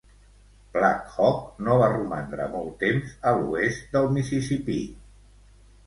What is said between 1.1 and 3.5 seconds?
Hawk no va romandre molt temps a